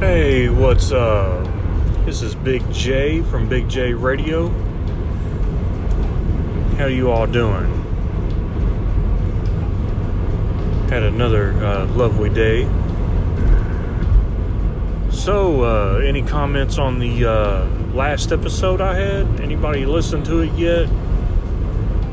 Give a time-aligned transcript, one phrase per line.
[0.00, 1.46] Hey, what's up?
[2.06, 4.48] This is Big J from Big J Radio.
[6.78, 7.66] How you all doing?
[10.88, 12.64] Had another uh, lovely day.
[15.10, 19.38] So, uh, any comments on the uh, last episode I had?
[19.42, 20.88] Anybody listen to it yet?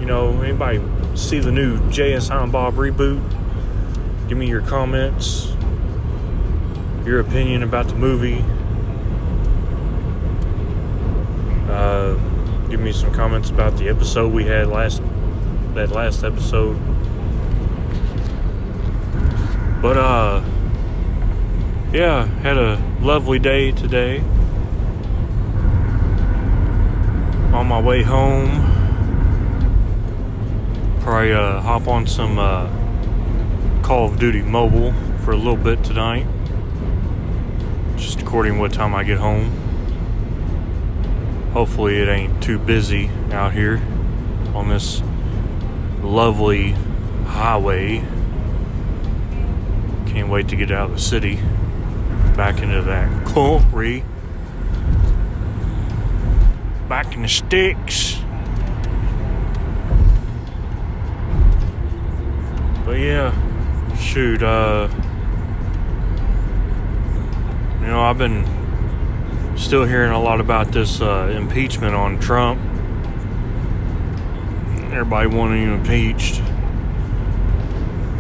[0.02, 0.82] You know, anybody
[1.16, 3.22] see the new Jay and Silent Bob reboot?
[4.28, 5.54] Give me your comments,
[7.06, 8.44] your opinion about the movie.
[11.72, 12.16] Uh,
[12.68, 15.04] give me some comments about the episode we had last
[15.76, 16.80] that last episode.
[19.84, 20.44] But uh
[21.94, 24.22] yeah, had a lovely day today.
[27.54, 28.71] On my way home,
[31.12, 32.70] probably uh, hop on some uh,
[33.84, 34.94] Call of Duty Mobile
[35.26, 36.26] for a little bit tonight.
[37.98, 39.52] Just according what time I get home.
[41.52, 43.82] Hopefully, it ain't too busy out here
[44.56, 45.04] on this
[46.02, 46.78] lovely
[47.26, 47.98] highway.
[50.06, 51.42] Can't wait to get out of the city
[52.38, 54.06] back into that country.
[56.88, 58.21] Back in the sticks.
[63.02, 64.88] Yeah, shoot, uh,
[67.82, 68.46] you know, I've been
[69.58, 72.62] still hearing a lot about this uh, impeachment on Trump.
[74.92, 76.44] Everybody wanting him impeached.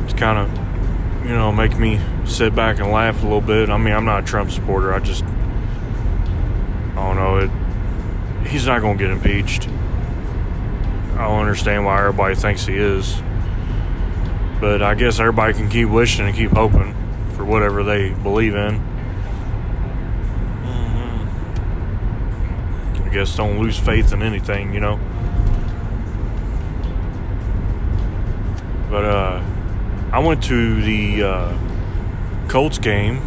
[0.03, 3.69] It's kind of, you know, make me sit back and laugh a little bit.
[3.69, 4.95] I mean, I'm not a Trump supporter.
[4.95, 7.37] I just, I don't know.
[7.37, 9.67] It, he's not going to get impeached.
[11.13, 13.21] I don't understand why everybody thinks he is.
[14.61, 16.93] But I guess everybody can keep wishing and keep hoping
[17.33, 18.79] for whatever they believe in.
[20.63, 21.27] Mm-hmm.
[23.03, 24.99] I guess don't lose faith in anything, you know.
[28.91, 29.41] But uh,
[30.13, 31.57] I went to the uh,
[32.47, 33.19] Colts game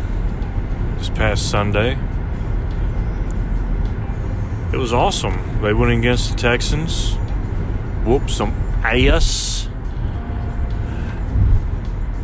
[0.99, 1.99] this past Sunday.
[4.73, 5.61] It was awesome.
[5.63, 7.15] They went against the Texans.
[8.05, 8.53] Whoops, some
[8.85, 9.69] ass.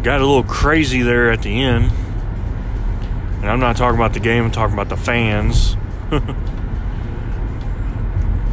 [0.03, 1.93] Got a little crazy there at the end.
[3.41, 5.77] And I'm not talking about the game, I'm talking about the fans.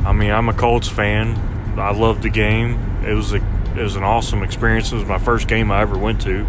[0.06, 1.36] I mean, I'm a Colts fan.
[1.78, 3.04] I loved the game.
[3.06, 3.38] It was a
[3.78, 4.92] it was an awesome experience.
[4.92, 6.48] It was my first game I ever went to.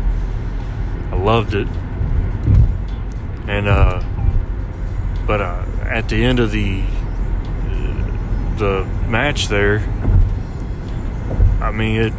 [1.13, 1.69] I loved it.
[3.47, 4.03] And uh
[5.27, 6.83] but uh at the end of the
[8.57, 9.79] the match there,
[11.61, 12.13] I mean it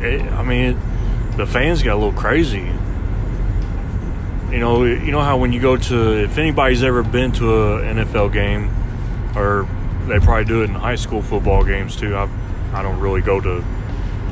[0.00, 2.70] it, I mean, it, the fans got a little crazy.
[4.50, 7.96] You know, you know how when you go to, if anybody's ever been to an
[7.96, 8.70] NFL game,
[9.36, 9.68] or
[10.06, 12.14] they probably do it in high school football games too.
[12.14, 12.28] I,
[12.72, 13.60] I don't really go to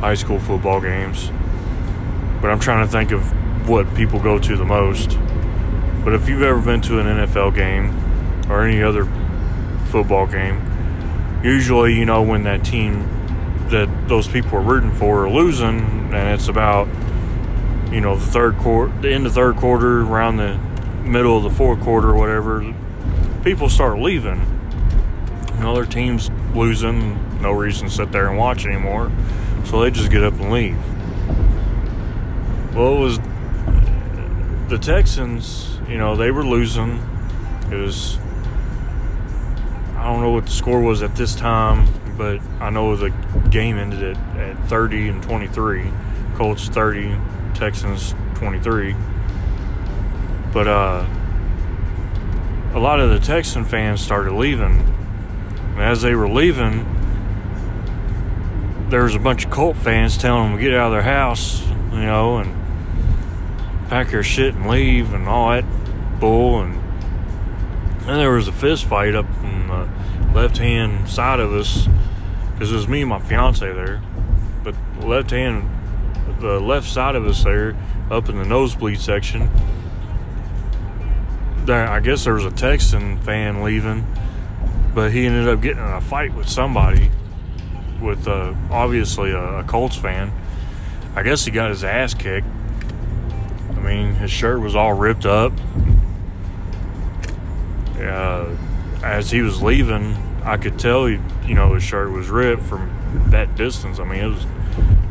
[0.00, 1.30] high school football games,
[2.40, 3.22] but I'm trying to think of
[3.68, 5.18] what people go to the most.
[6.04, 9.06] But if you've ever been to an NFL game or any other
[9.86, 10.60] football game,
[11.42, 13.08] usually you know when that team
[13.70, 15.80] that those people are rooting for are losing,
[16.12, 16.86] and it's about
[17.90, 20.58] you know the third quarter, the end of the third quarter, around the
[21.02, 22.74] middle of the fourth quarter, or whatever.
[23.42, 24.40] People start leaving.
[25.54, 29.10] You know their team's losing, no reason to sit there and watch anymore,
[29.64, 30.78] so they just get up and leave.
[32.74, 33.18] Well, it was
[34.68, 35.78] the Texans.
[35.88, 37.00] You know they were losing.
[37.70, 38.18] It was
[40.04, 43.10] I don't know what the score was at this time but I know the
[43.50, 45.90] game ended at, at 30 and 23.
[46.36, 47.16] Colts 30,
[47.54, 48.94] Texans 23.
[50.52, 51.06] But uh,
[52.72, 54.80] a lot of the Texan fans started leaving.
[55.74, 56.86] And as they were leaving,
[58.90, 61.66] there was a bunch of Colt fans telling them to get out of their house,
[61.92, 65.64] you know, and pack your shit and leave and all that
[66.20, 66.60] bull.
[66.60, 66.80] And
[68.06, 69.26] then there was a fist fight up
[70.34, 71.88] left hand side of us
[72.52, 74.02] because it was me and my fiance there.
[74.62, 75.70] But left hand,
[76.40, 77.76] the left side of us there,
[78.10, 79.48] up in the nosebleed section,
[81.64, 84.06] there I guess there was a Texan fan leaving,
[84.94, 87.10] but he ended up getting in a fight with somebody,
[88.02, 90.32] with uh, obviously a, a Colts fan.
[91.14, 92.46] I guess he got his ass kicked.
[93.70, 95.52] I mean, his shirt was all ripped up.
[97.96, 98.46] Uh,
[99.02, 102.90] as he was leaving, I could tell he, you know, his shirt was ripped from
[103.30, 103.98] that distance.
[103.98, 104.46] I mean, it was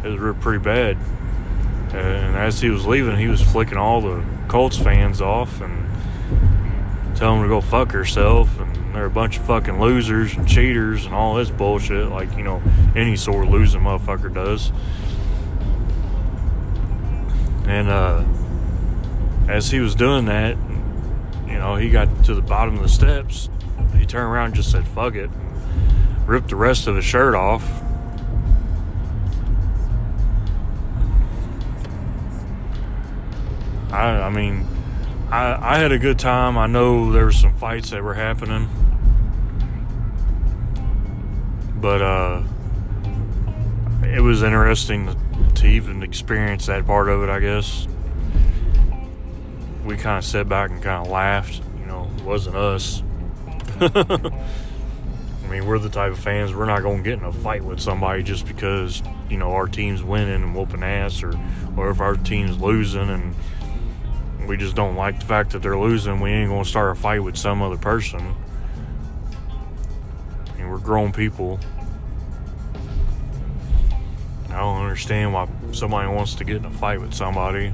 [0.04, 0.98] it was ripped pretty bad.
[1.94, 5.88] And as he was leaving, he was flicking all the Colts fans off and
[7.16, 8.60] telling them to go fuck herself.
[8.60, 12.44] And they're a bunch of fucking losers and cheaters and all this bullshit, like you
[12.44, 12.62] know
[12.96, 14.72] any sort of losing motherfucker does.
[17.66, 18.24] And uh,
[19.48, 20.58] as he was doing that,
[21.48, 23.50] you know, he got to the bottom of the steps.
[23.98, 25.30] He turned around and just said, fuck it.
[26.26, 27.64] Ripped the rest of his shirt off.
[33.92, 34.68] I, I mean,
[35.30, 36.58] I, I had a good time.
[36.58, 38.70] I know there were some fights that were happening.
[41.76, 42.44] But, uh,
[44.04, 47.88] it was interesting to, to even experience that part of it, I guess
[49.84, 51.62] we kind of sat back and kind of laughed.
[51.80, 53.04] You know, it wasn't us.
[55.44, 57.64] I mean, we're the type of fans we're not going to get in a fight
[57.64, 61.34] with somebody just because you know our team's winning and whooping ass, or
[61.76, 63.36] or if our team's losing and
[64.48, 66.20] we just don't like the fact that they're losing.
[66.22, 68.36] We ain't going to start a fight with some other person.
[70.48, 71.60] I mean, we're grown people.
[74.50, 77.74] I don't understand why somebody wants to get in a fight with somebody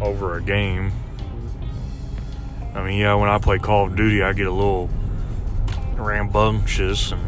[0.00, 0.92] over a game.
[2.74, 4.88] I mean, yeah, when I play Call of Duty, I get a little
[5.96, 7.22] rambunctious and,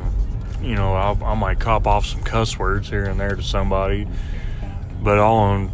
[0.62, 4.08] you know, I'll, I might cop off some cuss words here and there to somebody.
[5.02, 5.70] But all on,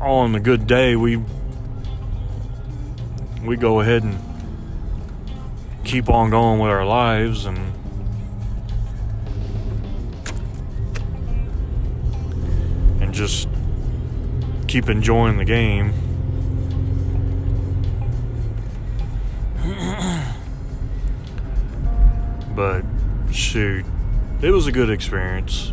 [0.00, 1.22] all on the good day, we,
[3.42, 4.18] we go ahead and
[5.84, 7.58] keep on going with our lives and
[13.00, 13.48] and just
[14.68, 15.92] keep enjoying the game.
[22.54, 22.84] But
[23.32, 23.84] shoot,
[24.40, 25.72] it was a good experience.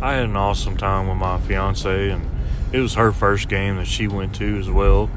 [0.00, 2.28] I had an awesome time with my fiance, and
[2.72, 5.10] it was her first game that she went to as well.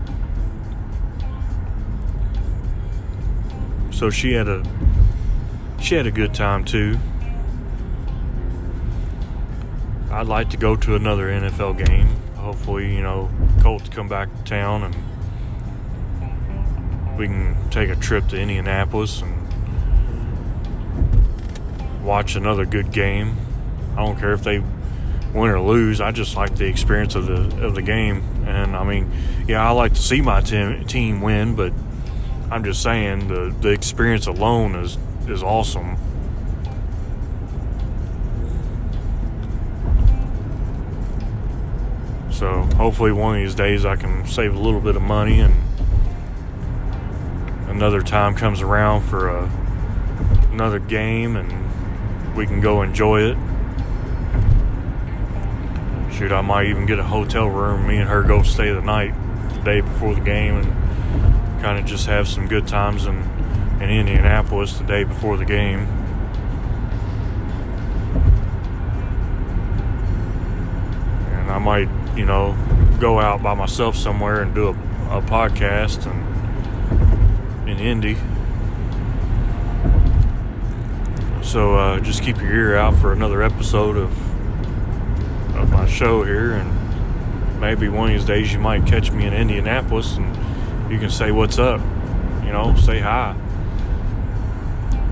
[3.92, 4.64] So she had a
[5.80, 6.98] she had a good time too.
[10.12, 12.08] I'd like to go to another NFL game
[12.44, 14.94] hopefully, you know, Colts come back to town and
[17.18, 19.43] we can take a trip to Indianapolis and
[22.04, 23.38] watch another good game.
[23.94, 24.60] I don't care if they
[25.34, 26.02] win or lose.
[26.02, 28.24] I just like the experience of the of the game.
[28.46, 29.12] And I mean,
[29.48, 31.74] yeah, I like to see my team team win, but
[32.52, 34.98] I'm just saying the the experience alone is
[35.28, 35.98] is awesome.
[42.32, 45.54] So hopefully one of these days I can save a little bit of money and
[47.70, 49.50] another time comes around for a,
[50.52, 51.63] another game and
[52.36, 53.38] we can go enjoy it.
[56.14, 57.88] Shoot, I might even get a hotel room.
[57.88, 59.14] Me and her go stay the night
[59.54, 63.24] the day before the game and kind of just have some good times in,
[63.82, 65.88] in Indianapolis the day before the game.
[71.32, 72.56] And I might you know,
[73.00, 74.72] go out by myself somewhere and do a,
[75.18, 78.18] a podcast and in Indy.
[81.54, 84.10] So uh, just keep your ear out for another episode of
[85.56, 89.34] of my show here, and maybe one of these days you might catch me in
[89.34, 91.80] Indianapolis and you can say what's up,
[92.44, 93.36] you know, say hi,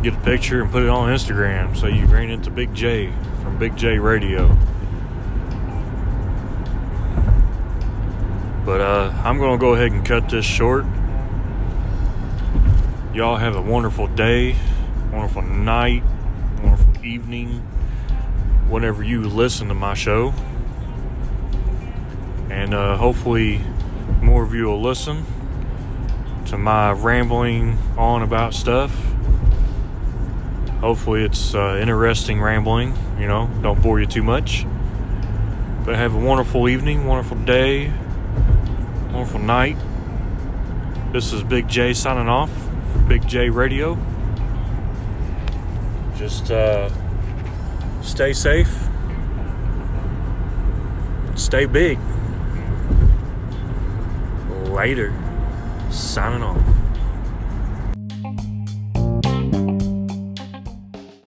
[0.01, 1.77] get a picture and put it on Instagram.
[1.77, 4.48] So you ran into Big J from Big J Radio.
[8.65, 10.86] But uh, I'm to go ahead and cut this short.
[13.13, 14.55] Y'all have a wonderful day,
[15.12, 16.01] wonderful night,
[17.03, 17.60] evening,
[18.70, 20.34] whenever you listen to my show.
[22.50, 23.62] And uh, hopefully,
[24.22, 25.25] more of you will listen
[26.48, 28.91] to my rambling on about stuff.
[30.79, 34.65] Hopefully, it's uh, interesting rambling, you know, don't bore you too much.
[35.86, 37.91] But have a wonderful evening, wonderful day
[39.12, 39.77] wonderful night.
[41.12, 42.51] This is Big J signing off
[42.91, 43.96] from Big J Radio.
[46.18, 46.89] Just uh,
[48.01, 48.72] stay safe,
[51.36, 51.98] stay big.
[54.70, 55.13] Later,
[55.89, 56.70] signing off.